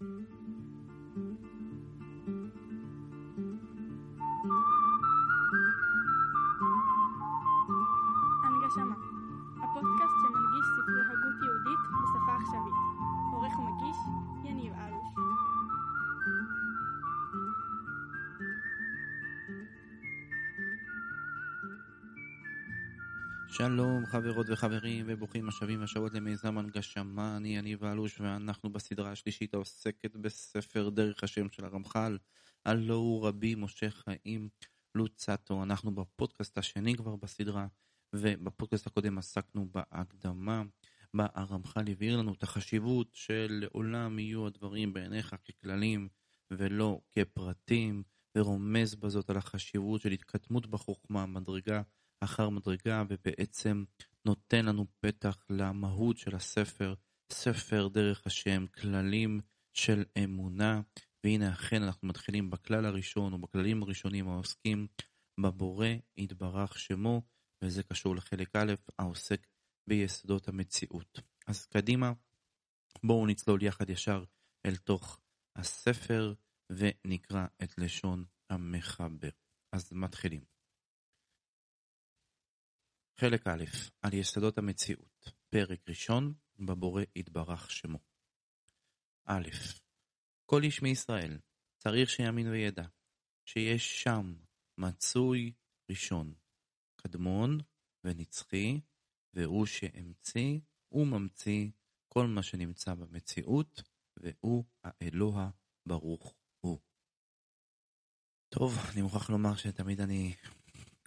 [0.00, 0.47] הנגשמה,
[23.58, 30.16] שלום חברות וחברים וברוכים השבים השבות למיזם הנגשמה, אני יניב אלוש ואנחנו בסדרה השלישית העוסקת
[30.16, 32.18] בספר דרך השם של הרמח"ל,
[32.66, 34.48] הלא הוא רבי משה חיים
[34.94, 37.66] לוצטו, אנחנו בפודקאסט השני כבר בסדרה
[38.14, 40.62] ובפודקאסט הקודם עסקנו בהקדמה
[41.14, 46.08] בה הרמח"ל הבהיר לנו את החשיבות של לעולם יהיו הדברים בעיניך ככללים
[46.50, 48.02] ולא כפרטים
[48.36, 51.82] ורומז בזאת על החשיבות של התקדמות בחוכמה, מדרגה
[52.20, 53.84] אחר מדרגה ובעצם
[54.24, 56.94] נותן לנו פתח למהות של הספר,
[57.32, 59.40] ספר דרך השם, כללים
[59.74, 60.80] של אמונה,
[61.24, 64.86] והנה אכן אנחנו מתחילים בכלל הראשון או בכללים הראשונים העוסקים
[65.40, 67.22] בבורא יתברך שמו,
[67.64, 69.46] וזה קשור לחלק א' העוסק
[69.88, 71.20] ביסודות המציאות.
[71.46, 72.12] אז קדימה,
[73.02, 74.24] בואו נצלול יחד ישר
[74.66, 75.20] אל תוך
[75.56, 76.34] הספר
[76.70, 79.30] ונקרא את לשון המחבר.
[79.72, 80.57] אז מתחילים.
[83.20, 83.64] חלק א',
[84.02, 87.98] על יסודות המציאות, פרק ראשון, בבורא יתברך שמו.
[89.24, 89.48] א',
[90.46, 91.38] כל איש מישראל
[91.78, 92.84] צריך שיאמין וידע
[93.44, 94.34] שיש שם
[94.78, 95.52] מצוי
[95.90, 96.34] ראשון,
[96.96, 97.58] קדמון
[98.04, 98.80] ונצחי,
[99.34, 100.58] והוא שהמציא
[100.92, 101.70] וממציא
[102.08, 103.82] כל מה שנמצא במציאות,
[104.16, 105.50] והוא האלוה
[105.86, 106.78] ברוך הוא.
[108.48, 110.34] טוב, אני מוכרח לומר שתמיד אני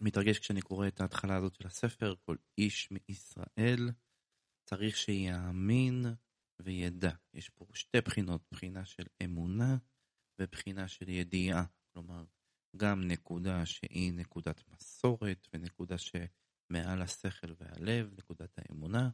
[0.01, 3.89] מתרגש כשאני קורא את ההתחלה הזאת של הספר, כל איש מישראל
[4.63, 6.05] צריך שיאמין
[6.61, 7.11] וידע.
[7.33, 9.77] יש פה שתי בחינות, בחינה של אמונה
[10.39, 11.65] ובחינה של ידיעה.
[11.93, 12.23] כלומר,
[12.77, 19.09] גם נקודה שהיא נקודת מסורת ונקודה שמעל השכל והלב, נקודת האמונה,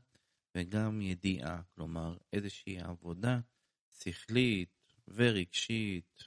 [0.56, 3.40] וגם ידיעה, כלומר איזושהי עבודה
[4.00, 6.24] שכלית ורגשית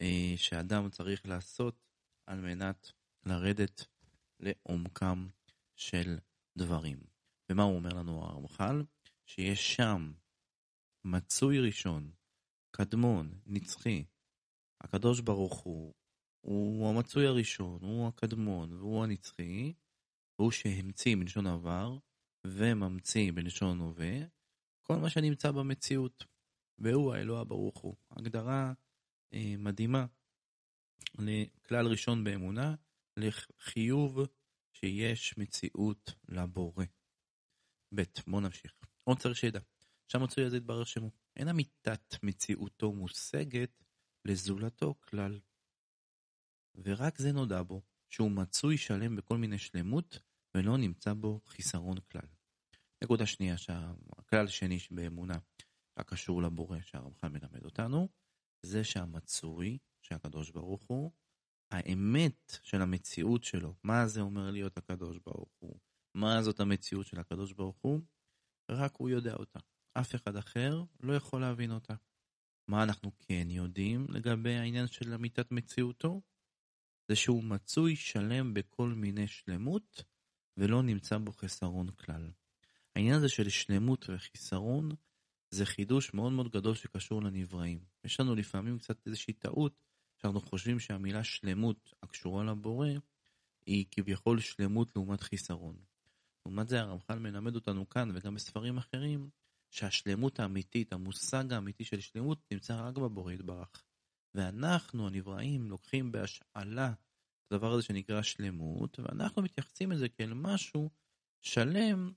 [0.00, 1.86] אה, שאדם צריך לעשות
[2.26, 2.92] על מנת
[3.26, 3.86] לרדת
[4.40, 5.28] לעומקם
[5.76, 6.18] של
[6.58, 6.98] דברים.
[7.50, 8.84] ומה הוא אומר לנו הרמח"ל?
[9.26, 10.12] שיש שם
[11.04, 12.10] מצוי ראשון,
[12.70, 14.04] קדמון, נצחי.
[14.80, 15.94] הקדוש ברוך הוא,
[16.40, 19.72] הוא המצוי הראשון, הוא הקדמון והוא הנצחי,
[20.36, 21.98] הוא שהמציא בלשון עבר
[22.46, 24.18] וממציא בלשון הווה,
[24.82, 26.24] כל מה שנמצא במציאות,
[26.78, 27.96] והוא האלוה ברוך הוא.
[28.10, 28.72] הגדרה
[29.32, 30.06] אה, מדהימה
[31.18, 32.74] לכלל ראשון באמונה,
[33.16, 34.18] לחיוב
[34.72, 36.84] שיש מציאות לבורא.
[37.94, 38.02] ב.
[38.26, 38.74] בואו נמשיך.
[39.04, 39.60] עוד צריך שידע,
[40.08, 41.10] שהמצוי הזה יתברר שמו.
[41.36, 43.84] אין אמיתת מציאותו מושגת
[44.24, 45.40] לזולתו כלל.
[46.74, 50.18] ורק זה נודע בו, שהוא מצוי שלם בכל מיני שלמות,
[50.54, 52.26] ולא נמצא בו חיסרון כלל.
[53.04, 55.38] נקודה שנייה, שהכלל שני באמונה,
[55.96, 58.08] הקשור לבורא שהרמח"ל מלמד אותנו,
[58.62, 61.12] זה שהמצוי, שהקדוש ברוך הוא,
[61.70, 65.78] האמת של המציאות שלו, מה זה אומר להיות הקדוש ברוך הוא,
[66.14, 68.00] מה זאת המציאות של הקדוש ברוך הוא,
[68.70, 69.58] רק הוא יודע אותה.
[69.94, 71.94] אף אחד אחר לא יכול להבין אותה.
[72.68, 76.20] מה אנחנו כן יודעים לגבי העניין של אמיתת מציאותו?
[77.08, 80.04] זה שהוא מצוי שלם בכל מיני שלמות
[80.56, 82.30] ולא נמצא בו חסרון כלל.
[82.96, 84.90] העניין הזה של שלמות וחיסרון
[85.50, 87.84] זה חידוש מאוד מאוד גדול שקשור לנבראים.
[88.04, 89.84] יש לנו לפעמים קצת איזושהי טעות
[90.22, 92.88] שאנחנו חושבים שהמילה שלמות הקשורה לבורא
[93.66, 95.76] היא כביכול שלמות לעומת חיסרון.
[96.46, 99.30] לעומת זה הרמח"ל מלמד אותנו כאן וגם בספרים אחרים
[99.70, 103.84] שהשלמות האמיתית, המושג האמיתי של שלמות נמצא רק בבורא יתברך.
[104.34, 110.90] ואנחנו הנבראים לוקחים בהשאלה את הדבר הזה שנקרא שלמות ואנחנו מתייחסים לזה כאל משהו
[111.42, 112.12] שלם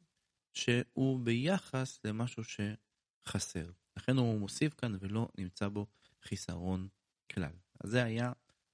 [0.53, 3.71] שהוא ביחס למשהו שחסר.
[3.97, 5.87] לכן הוא מוסיף כאן ולא נמצא בו
[6.23, 6.87] חיסרון
[7.31, 7.53] כלל.
[7.79, 8.31] אז זה היה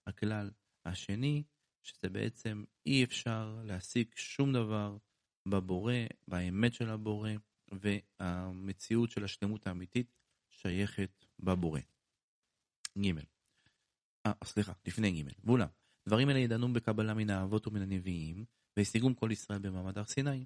[0.08, 0.52] הכלל
[0.86, 1.44] השני,
[1.84, 4.98] שזה בעצם אי אפשר להשיג שום דבר
[5.46, 5.94] בבורא,
[6.28, 7.32] באמת של הבורא,
[7.72, 10.12] והמציאות של השלמות האמיתית
[10.50, 11.80] שייכת בבורא.
[12.98, 13.12] ג'
[14.26, 15.68] אה, סליחה, לפני ג' ואולם,
[16.08, 18.46] דברים אלה ידענו בקבלה מן האבות ומן הנביאים,
[18.78, 20.46] והשיגום כל ישראל במעמד הר סיני,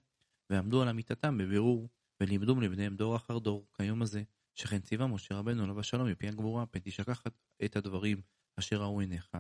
[0.49, 1.89] ועמדו על אמיתתם בבירור,
[2.21, 4.23] ולימדום לבניהם דור אחר דור, כיום הזה,
[4.55, 7.23] שכן ציווה משה רבנו עליו השלום מפי הגבורה, פן תשכח
[7.65, 8.21] את הדברים
[8.59, 9.37] אשר ראו עיניך,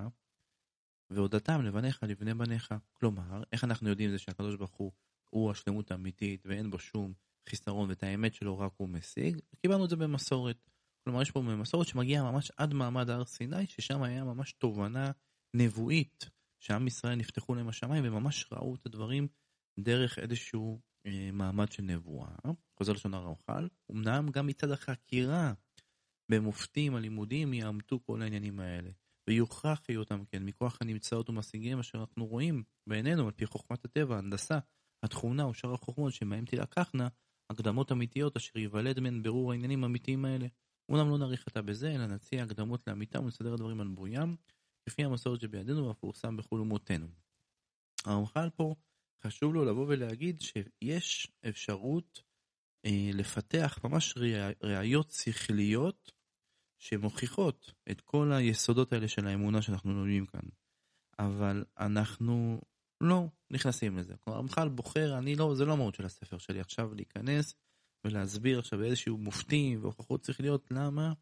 [1.09, 2.73] והודתם לבניך לבני בניך.
[2.93, 4.91] כלומר, איך אנחנו יודעים זה שהקדוש ברוך הוא
[5.29, 7.13] הוא השלמות האמיתית ואין בו שום
[7.49, 9.39] חיסרון ואת האמת שלו רק הוא משיג?
[9.61, 10.69] קיבלנו את זה במסורת.
[11.03, 15.11] כלומר, יש פה מסורת שמגיעה ממש עד מעמד הר סיני, ששם היה ממש תובנה
[15.53, 16.29] נבואית,
[16.59, 19.27] שעם ישראל נפתחו להם השמיים וממש ראו את הדברים
[19.79, 22.35] דרך איזשהו אה, מעמד של נבואה.
[22.77, 25.53] חוזר לשון הרמח"ל, אמנם גם מצד החקירה
[26.31, 28.89] במופתים הלימודים יאמתו כל העניינים האלה.
[29.29, 34.59] ויוכח היותם כן מכוח הנמצאות ומשיגיהם אשר אנחנו רואים בעינינו על פי חוכמת הטבע, ההנדסה,
[35.03, 37.07] התכונה ושאר החוכמות שמהם תילקחנה
[37.49, 40.47] הקדמות אמיתיות אשר ייוולד מהן ברור העניינים האמיתיים האלה.
[40.89, 44.35] אומנם לא נאריך עתה בזה, אלא נציע הקדמות לאמיתם ולסדר הדברים על בוים,
[44.87, 47.07] לפי המסורת שבידינו והפורסם בכל אומותינו.
[48.05, 48.75] הרמח"ל פה
[49.23, 52.21] חשוב לו לבוא ולהגיד שיש אפשרות
[52.85, 54.13] אה, לפתח ממש
[54.63, 56.11] ראיות שכליות
[56.79, 60.41] שמוכיחות את כל היסודות האלה של האמונה שאנחנו לומדים כאן.
[61.19, 62.61] אבל אנחנו
[63.01, 64.13] לא נכנסים לזה.
[64.17, 67.53] כלומר, הרמח"ל בוחר, אני לא, זה לא המהות של הספר שלי עכשיו להיכנס
[68.05, 71.13] ולהסביר עכשיו איזשהו מופתי והוכחות צריך להיות למה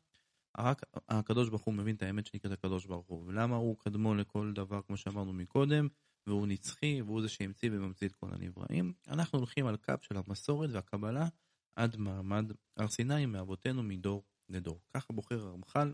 [0.57, 4.51] רק הקדוש ברוך הוא מבין את האמת שנקראת הקדוש ברוך הוא, ולמה הוא קדמו לכל
[4.55, 5.87] דבר כמו שאמרנו מקודם,
[6.27, 8.93] והוא נצחי, והוא זה שהמציא וממציא את כל הנבראים.
[9.07, 11.27] אנחנו הולכים על קו של המסורת והקבלה
[11.75, 14.81] עד מעמד הר סיני מאבותינו מדור לדור.
[14.93, 15.93] ככה בוחר הרמח"ל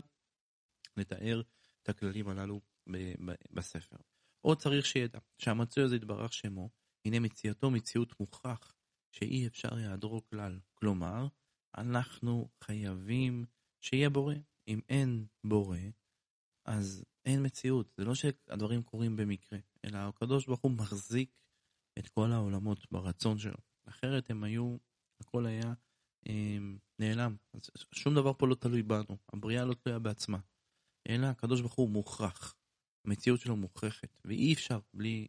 [0.96, 1.42] לתאר
[1.82, 2.60] את הכללים הללו
[3.50, 3.96] בספר.
[4.40, 6.70] עוד צריך שידע שהמצוי הזה יתברך שמו,
[7.04, 8.74] הנה מציאתו מציאות מוכח
[9.12, 10.60] שאי אפשר יעדרו כלל.
[10.74, 11.26] כלומר,
[11.78, 13.44] אנחנו חייבים
[13.80, 14.34] שיהיה בורא.
[14.68, 15.78] אם אין בורא,
[16.64, 17.92] אז אין מציאות.
[17.96, 21.36] זה לא שהדברים קורים במקרה, אלא הקדוש ברוך הוא מחזיק
[21.98, 23.58] את כל העולמות ברצון שלו.
[23.88, 24.76] אחרת הם היו,
[25.20, 25.74] הכל היה
[26.98, 27.36] נעלם.
[27.54, 27.60] אז
[27.92, 30.38] שום דבר פה לא תלוי בנו, הבריאה לא תלויה בעצמה.
[31.08, 32.54] אלא הקדוש ברוך הוא מוכרח,
[33.06, 35.26] המציאות שלו מוכרחת, ואי אפשר בלי,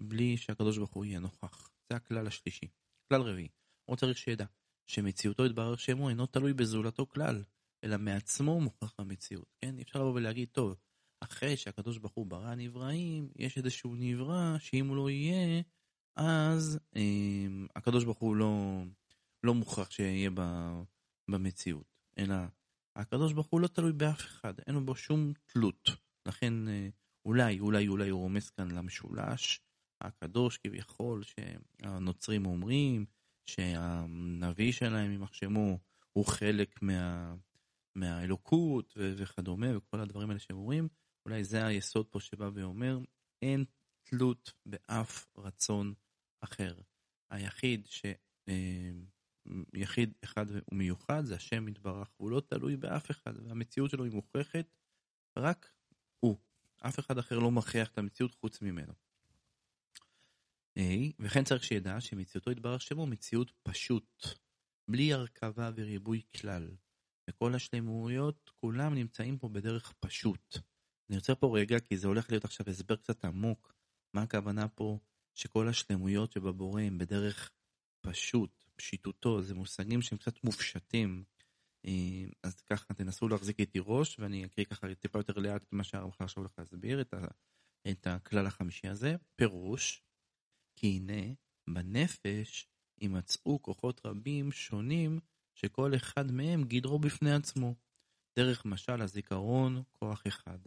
[0.00, 1.70] בלי שהקדוש ברוך הוא יהיה נוכח.
[1.90, 2.66] זה הכלל השלישי.
[3.08, 3.48] כלל רביעי,
[3.84, 4.44] הוא צריך שידע
[4.86, 7.42] שמציאותו יתברר שמו אינו תלוי בזולתו כלל,
[7.84, 9.54] אלא מעצמו מוכרח המציאות.
[9.60, 9.78] כן?
[9.78, 10.74] אפשר לבוא ולהגיד, טוב,
[11.20, 15.62] אחרי שהקדוש ברוך הוא ברא נבראים, יש איזשהו נברא שאם הוא לא יהיה,
[16.16, 17.46] אז אה,
[17.76, 18.82] הקדוש ברוך הוא לא,
[19.44, 20.30] לא מוכרח שיהיה
[21.28, 21.94] במציאות.
[22.18, 22.34] אלא
[22.96, 25.90] הקדוש ברוך הוא לא תלוי באף אחד, אין בו שום תלות.
[26.26, 26.88] לכן אה,
[27.24, 29.60] אולי, אולי, אולי הוא רומז כאן למשולש
[30.00, 33.06] הקדוש כביכול, שהנוצרים אומרים,
[33.46, 35.78] שהנביא שלהם, יימח שמו,
[36.12, 37.34] הוא חלק מה,
[37.94, 40.88] מהאלוקות וכדומה, וכל הדברים האלה שהם אומרים,
[41.26, 42.98] אולי זה היסוד פה שבא ואומר,
[43.42, 43.64] אין
[44.02, 45.94] תלות באף רצון
[46.40, 46.80] אחר.
[47.30, 48.02] היחיד ש...
[49.46, 54.12] אה, יחיד אחד ומיוחד זה השם יתברך, הוא לא תלוי באף אחד, והמציאות שלו היא
[54.12, 54.76] מוכרחת,
[55.36, 55.72] רק
[56.20, 56.36] הוא.
[56.80, 58.92] אף אחד אחר לא מכריח את המציאות חוץ ממנו.
[60.78, 60.82] A,
[61.18, 64.26] וכן צריך שידע שמציאותו יתברך שמו מציאות פשוט,
[64.88, 66.70] בלי הרכבה וריבוי כלל.
[67.30, 70.58] וכל השלמויות כולם נמצאים פה בדרך פשוט.
[71.08, 73.74] אני עוצר פה רגע כי זה הולך להיות עכשיו הסבר קצת עמוק.
[74.14, 74.98] מה הכוונה פה
[75.34, 77.50] שכל השלמויות שבבורא הם בדרך
[78.00, 81.24] פשוט, פשיטותו, זה מושגים שהם קצת מופשטים.
[81.86, 85.84] אה, אז ככה תנסו להחזיק איתי ראש ואני אקריא ככה טיפה יותר לאט את מה
[85.84, 87.26] שהרמח"ל עכשיו הולך להסביר, את, ה,
[87.90, 89.16] את הכלל החמישי הזה.
[89.36, 90.02] פירוש,
[90.76, 91.34] כי הנה
[91.70, 92.68] בנפש
[93.00, 95.20] יימצאו כוחות רבים שונים
[95.54, 97.74] שכל אחד מהם גדרו בפני עצמו.
[98.38, 100.58] דרך משל הזיכרון, כוח אחד,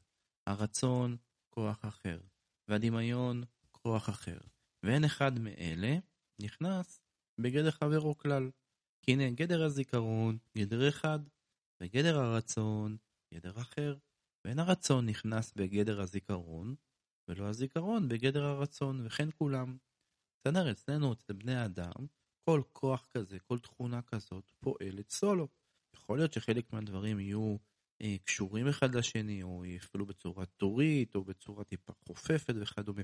[0.48, 1.17] הרצון,
[1.50, 2.20] כוח אחר,
[2.67, 4.38] והדמיון, כוח אחר.
[4.84, 5.98] ואין אחד מאלה
[6.41, 7.01] נכנס
[7.39, 8.50] בגדר חברו כלל.
[9.01, 11.20] כי הנה גדר הזיכרון, גדר אחד,
[11.82, 12.98] וגדר הרצון,
[13.34, 13.98] גדר אחר.
[14.46, 16.75] ואין הרצון נכנס בגדר הזיכרון,
[17.27, 19.77] ולא הזיכרון בגדר הרצון, וכן כולם.
[20.39, 22.08] בסדר, אצלנו, אצל בני האדם,
[22.46, 25.48] כל כוח כזה, כל תכונה כזאת פועלת סולו.
[25.96, 27.58] יכול להיות שחלק מהדברים יהיו
[28.01, 33.03] אה, קשורים אחד לשני, או יפעלו בצורה טורית, או בצורה טיפה חופפת וכדומה.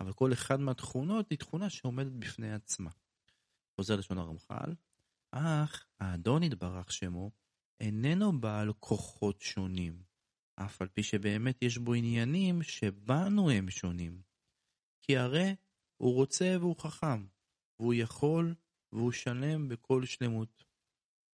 [0.00, 2.90] אבל כל אחד מהתכונות היא תכונה שעומדת בפני עצמה.
[3.76, 4.74] חוזר לשון הרמח"ל,
[5.30, 7.30] אך האדון יתברך שמו
[7.80, 10.02] איננו בעל כוחות שונים,
[10.56, 14.22] אף על פי שבאמת יש בו עניינים שבנו הם שונים.
[15.02, 15.54] כי הרי
[15.96, 17.26] הוא רוצה והוא חכם,
[17.78, 18.54] והוא יכול
[18.92, 20.64] והוא שלם בכל שלמות.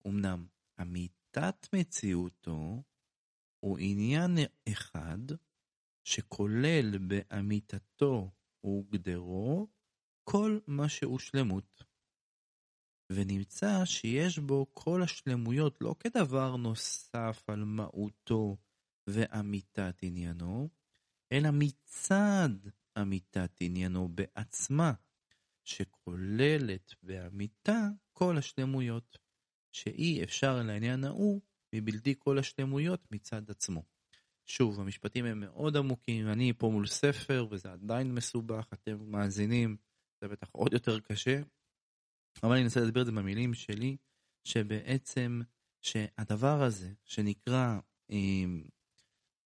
[0.07, 0.47] אמנם
[0.81, 2.83] אמיתת מציאותו
[3.59, 4.37] הוא עניין
[4.69, 5.17] אחד
[6.03, 8.31] שכולל באמיתתו
[8.65, 9.67] וגדרו
[10.23, 11.83] כל מה שהוא שלמות.
[13.11, 18.57] ונמצא שיש בו כל השלמויות לא כדבר נוסף על מהותו
[19.07, 20.69] ואמיתת עניינו,
[21.31, 22.49] אלא מצד
[23.01, 24.93] אמיתת עניינו בעצמה,
[25.63, 29.17] שכוללת באמיתה כל השלמויות,
[29.71, 31.41] שאי אפשר לעניין ההוא
[31.75, 33.83] מבלתי כל השלמויות מצד עצמו.
[34.45, 39.77] שוב, המשפטים הם מאוד עמוקים, אני פה מול ספר וזה עדיין מסובך, אתם מאזינים,
[40.21, 41.41] זה בטח עוד יותר קשה,
[42.43, 43.97] אבל אני אנסה להסביר את זה במילים שלי,
[44.43, 45.41] שבעצם
[45.81, 47.79] שהדבר הזה שנקרא
[48.11, 48.45] אה,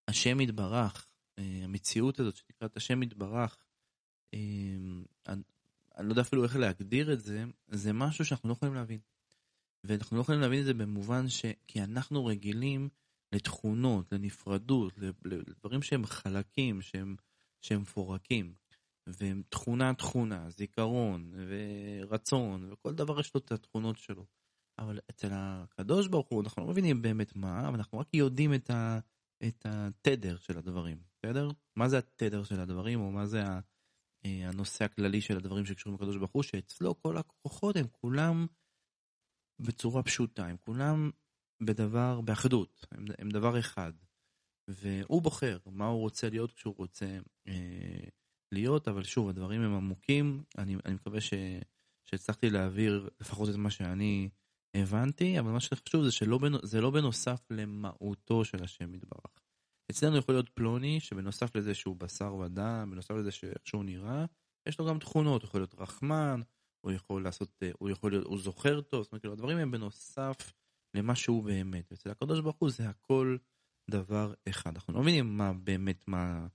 [0.08, 1.08] השם יתברך,
[1.40, 3.58] אה, המציאות הזאת שנקראת השם יתברך,
[4.34, 4.40] אה,
[5.28, 5.42] אני,
[5.98, 9.00] אני לא יודע אפילו איך להגדיר את זה, זה משהו שאנחנו לא יכולים להבין.
[9.84, 11.46] ואנחנו לא יכולים להבין את זה במובן ש...
[11.68, 12.90] כי אנחנו רגילים
[13.32, 14.94] לתכונות, לנפרדות,
[15.26, 17.16] לדברים שהם חלקים, שהם,
[17.62, 18.54] שהם מפורקים.
[19.20, 24.26] והם תכונה זיכרון ורצון, וכל דבר יש לו את התכונות שלו.
[24.80, 28.70] אבל אצל הקדוש ברוך הוא אנחנו לא מבינים באמת מה, אבל אנחנו רק יודעים את,
[28.70, 29.00] ה,
[29.48, 31.50] את התדר של הדברים, בסדר?
[31.76, 33.44] מה זה התדר של הדברים, או מה זה
[34.26, 38.46] אה, הנושא הכללי של הדברים שקשורים לקדוש ברוך הוא, שאצלו כל הכוחות הם כולם
[39.60, 41.12] בצורה פשוטה, הם כולם
[41.64, 43.94] בדבר, באחדות, הם, הם דבר אחד.
[44.68, 48.08] והוא בוחר מה הוא רוצה להיות כשהוא רוצה אה,
[48.52, 51.34] להיות, אבל שוב, הדברים הם עמוקים, אני, אני מקווה ש,
[52.06, 54.30] שהצלחתי להעביר לפחות את מה שאני
[54.74, 59.42] הבנתי, אבל מה שחשוב זה שזה לא בנוסף למהותו של השם יתברך.
[59.92, 63.30] אצלנו יכול להיות פלוני שבנוסף לזה שהוא בשר ודם, בנוסף לזה
[63.66, 64.26] שהוא נראה,
[64.68, 66.42] יש לו גם תכונות, הוא יכול להיות רחמן,
[66.82, 70.54] הוא יכול לעשות, הוא יכול להיות, הוא זוכר טוב, זאת אומרת, כאילו, הדברים הם בנוסף
[70.94, 71.92] למה שהוא באמת.
[71.92, 73.38] אצל הקדוש ברוך הוא זה הכל
[73.90, 74.74] דבר אחד.
[74.76, 76.48] אנחנו לא מבינים מה באמת, מה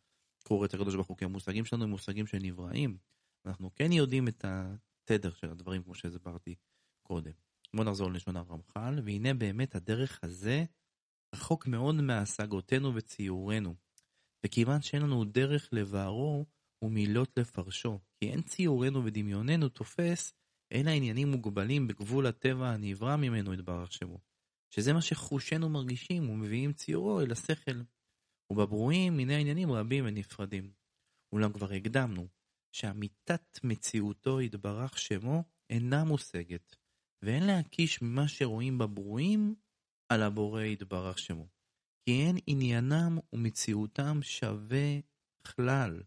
[0.49, 2.97] קורה אצל הקדוש ברוך הוא, כי המושגים שלנו הם מושגים שנבראים.
[3.47, 6.55] אנחנו כן יודעים את התדר של הדברים, כמו שהסברתי
[7.03, 7.33] קודם.
[7.75, 10.65] בואו נחזור ללשון הרמח"ל, והנה באמת הדרך הזה
[11.35, 13.75] רחוק מאוד מהשגותינו וציורנו.
[14.47, 16.47] וכיוון שאין לנו דרך לבערו
[16.83, 20.33] ומילות לפרשו, כי אין ציורנו ודמיוננו תופס,
[20.73, 24.19] אלא עניינים מוגבלים בגבול הטבע הנברא ממנו יתברך שמו.
[24.71, 27.81] שזה מה שחושינו מרגישים ומביאים ציורו אל השכל.
[28.51, 30.73] ובברואים מיני עניינים רבים ונפרדים.
[31.33, 32.29] אולם כבר הקדמנו,
[32.73, 36.77] שאמיתת מציאותו יתברך שמו אינה מושגת,
[37.23, 39.55] ואין להקיש ממה שרואים בברואים
[40.09, 41.49] על הבורא יתברך שמו.
[42.05, 44.99] כי אין עניינם ומציאותם שווה
[45.43, 46.03] כלל,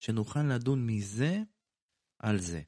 [0.00, 1.42] שנוכל לדון מזה
[2.18, 2.62] על זה.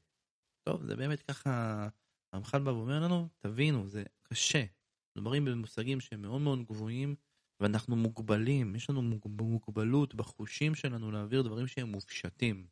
[0.63, 1.87] טוב, זה באמת ככה,
[2.33, 4.65] הרמח"ל בא ואומר לנו, תבינו, זה קשה.
[5.17, 7.15] מדברים במושגים שהם מאוד מאוד גבוהים,
[7.63, 12.67] ואנחנו מוגבלים, יש לנו מוגבלות בחושים שלנו להעביר דברים שהם מופשטים.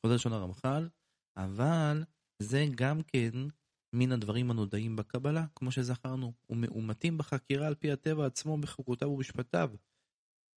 [0.00, 0.88] חוזר לשון הרמח"ל,
[1.36, 2.04] אבל
[2.38, 3.30] זה גם כן
[3.92, 9.70] מן הדברים הנודעים בקבלה, כמו שזכרנו, ומאומתים בחקירה על פי הטבע עצמו בחוקותיו ובשפטיו.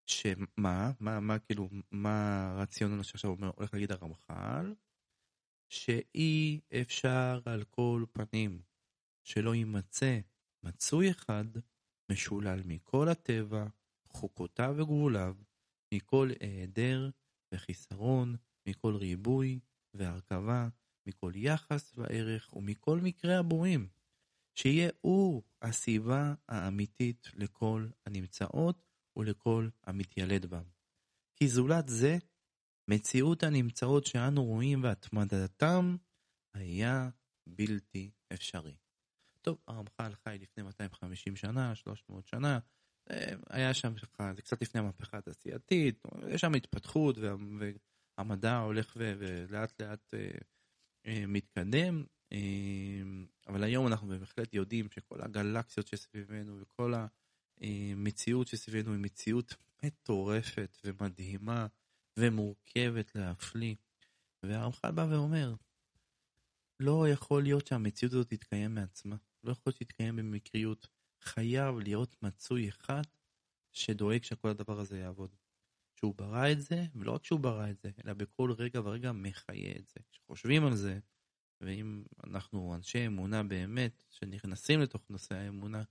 [0.06, 4.74] שמה, מה, מה, כאילו, מה הרציונל שעכשיו אומר, הולך להגיד הרמח"ל?
[5.68, 8.62] שאי אפשר על כל פנים
[9.24, 10.18] שלא יימצא
[10.62, 11.44] מצוי אחד
[12.12, 13.66] משולל מכל הטבע,
[14.08, 15.34] חוקותיו וגבוליו,
[15.94, 17.10] מכל היעדר
[17.54, 18.36] וחיסרון,
[18.68, 19.60] מכל ריבוי
[19.94, 20.68] והרכבה,
[21.06, 23.88] מכל יחס וערך ומכל מקרה הבורים,
[24.54, 28.82] שיהיה הוא הסיבה האמיתית לכל הנמצאות
[29.16, 30.64] ולכל המתיילד בם.
[31.36, 32.16] כי זולת זה,
[32.90, 35.96] מציאות הנמצאות שאנו רואים והתמדתם
[36.54, 37.08] היה
[37.46, 38.76] בלתי אפשרי.
[39.46, 42.58] טוב, הרמח"ל חי לפני 250 שנה, 300 שנה,
[43.10, 43.94] אה, היה שם
[44.34, 47.16] זה קצת לפני המהפכה התעשייתית, יש שם התפתחות
[48.18, 50.28] והמדע הולך ולאט לאט אה,
[51.06, 52.04] אה, מתקדם,
[53.48, 56.94] אבל היום אנחנו בהחלט יודעים שכל הגלקסיות שסביבנו וכל
[57.60, 61.66] המציאות שסביבנו היא מציאות מטורפת ומדהימה
[62.16, 63.74] ומורכבת להפליא.
[64.42, 65.54] והרמח"ל בא ואומר,
[66.80, 69.16] לא יכול להיות שהמציאות הזאת תתקיים מעצמה.
[69.46, 70.88] לא יכול שתתקיים במקריות.
[71.22, 73.02] חייב להיות מצוי אחד
[73.72, 75.34] שדואג שכל הדבר הזה יעבוד.
[75.96, 79.76] שהוא ברא את זה, ולא רק שהוא ברא את זה, אלא בכל רגע ורגע מחיה
[79.78, 80.00] את זה.
[80.10, 80.98] כשחושבים על זה,
[81.60, 85.82] ואם אנחנו אנשי אמונה באמת, שנכנסים לתוך נושא האמונה,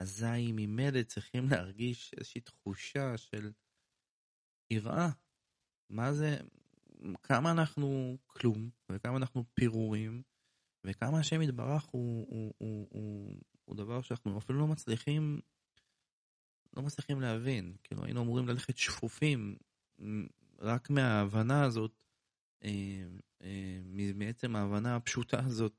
[0.00, 3.52] אזי ממילא צריכים להרגיש איזושהי תחושה של
[4.70, 5.08] יראה.
[5.90, 6.36] מה זה,
[7.22, 10.22] כמה אנחנו כלום, וכמה אנחנו פירורים,
[10.88, 15.40] וכמה השם יתברך הוא, הוא, הוא, הוא, הוא דבר שאנחנו אפילו לא מצליחים,
[16.76, 17.76] לא מצליחים להבין.
[17.84, 19.56] כאילו היינו אמורים ללכת שפופים
[20.58, 21.92] רק מההבנה הזאת,
[22.64, 23.04] אה,
[23.42, 23.80] אה,
[24.14, 25.72] מעצם ההבנה הפשוטה הזאת,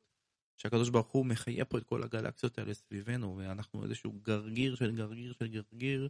[0.57, 5.33] שהקדוש ברוך הוא מחיה פה את כל הגלקסיות האלה סביבנו, ואנחנו איזשהו גרגיר של גרגיר
[5.33, 6.09] של גרגיר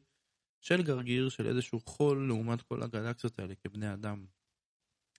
[0.62, 4.25] של גרגיר של איזשהו חול לעומת כל הגלקסיות האלה כבני אדם.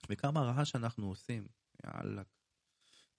[0.09, 1.47] וכמה רעש אנחנו עושים,
[1.85, 2.23] יאללה.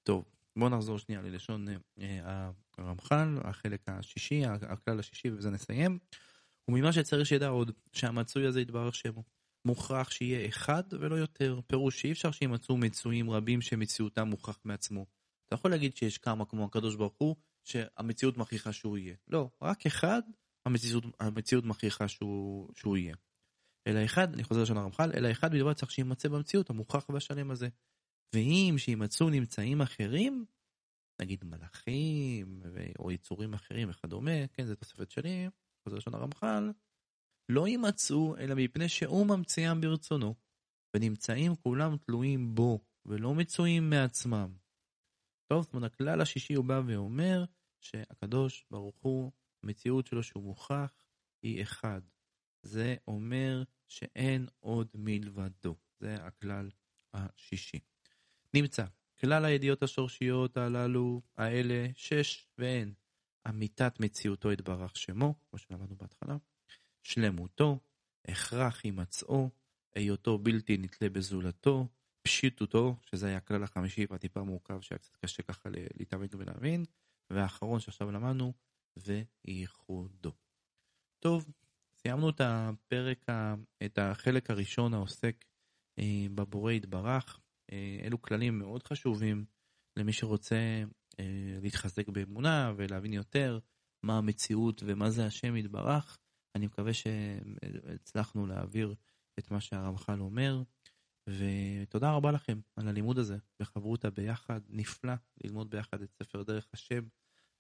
[0.02, 0.25] טוב,
[0.56, 1.66] בואו נחזור שנייה ללשון
[2.00, 5.99] אה, הרמח"ל, החלק השישי, הכלל השישי, ובזה נסיים.
[6.68, 9.23] וממה שצריך שידע עוד, שהמצוי הזה יתברך שמו.
[9.64, 11.61] מוכרח שיהיה אחד ולא יותר.
[11.66, 15.06] פירוש שאי אפשר שימצאו מצויים רבים שמציאותם מוכרח מעצמו.
[15.47, 19.14] אתה יכול להגיד שיש כמה כמו הקדוש ברוך הוא, שהמציאות מכריחה שהוא יהיה.
[19.28, 20.23] לא, רק אחד,
[20.66, 23.14] המציאות, המציאות מכריחה שהוא, שהוא יהיה.
[23.87, 27.68] אלא אחד, אני חוזר לשון הרמח"ל, אלא אחד בלבד צריך שימצא במציאות המוכרח והשלם הזה.
[28.35, 30.45] ואם שימצאו נמצאים אחרים,
[31.21, 32.62] נגיד מלאכים
[32.99, 35.49] או יצורים אחרים וכדומה, כן, זה תוספת שלי,
[35.85, 36.71] חוזר לשון הרמח"ל,
[37.49, 40.35] לא יימצאו אלא מפני שהוא ממציאם ברצונו,
[40.97, 44.55] ונמצאים כולם תלויים בו, ולא מצויים מעצמם.
[45.47, 47.45] טוב, זאת אומרת, הכלל השישי הוא בא ואומר
[47.81, 50.93] שהקדוש ברוך הוא, המציאות שלו שהוא מוכח,
[51.43, 52.01] היא אחד.
[52.62, 55.77] זה אומר שאין עוד מלבדו.
[56.01, 56.71] זה הכלל
[57.15, 57.79] השישי.
[58.54, 58.85] נמצא,
[59.21, 62.92] כלל הידיעות השורשיות הללו, האלה, שש ואין.
[63.49, 66.37] אמיתת מציאותו יתברך שמו, כמו שלמדנו בהתחלה,
[67.02, 67.78] שלמותו,
[68.28, 69.50] הכרח הימצאו,
[69.94, 71.88] היותו בלתי נתלה בזולתו,
[72.23, 76.85] פשיטותו, שזה היה הכלל החמישי והטיפה מורכב שהיה קצת קשה ככה להתאמן ולהבין,
[77.30, 78.52] והאחרון שעכשיו למדנו,
[78.97, 80.32] וייחודו.
[81.21, 81.52] טוב,
[81.94, 83.26] סיימנו את הפרק,
[83.85, 85.44] את החלק הראשון העוסק
[85.99, 87.40] אה, בבורא יתברך.
[87.73, 89.45] אה, אלו כללים מאוד חשובים
[89.97, 90.83] למי שרוצה
[91.21, 93.59] אה, להתחזק באמונה ולהבין יותר
[94.02, 96.19] מה המציאות ומה זה השם יתברך.
[96.54, 98.95] אני מקווה שהצלחנו להעביר
[99.38, 100.62] את מה שהרמח"ל אומר,
[101.28, 105.12] ותודה רבה לכם על הלימוד הזה בחברותא ביחד, נפלא
[105.45, 107.04] ללמוד ביחד את ספר דרך השם.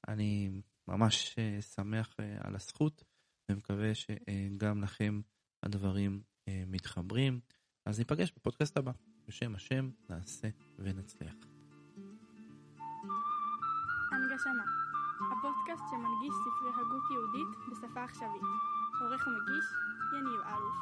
[0.08, 3.04] אני ממש שמח על הזכות.
[3.50, 5.20] ומקווה שגם לכם
[5.62, 7.40] הדברים אה, מתחברים.
[7.86, 8.92] אז ניפגש בפודקאסט הבא.
[9.28, 10.48] בשם השם נעשה
[10.78, 11.34] ונצליח.
[14.12, 14.64] הנגשמה
[15.32, 18.42] הפודקאסט שמנגיש ספרי הגות יהודית בשפה עכשווית.
[19.00, 19.64] עורך ומגיש
[20.18, 20.76] יניב אלוש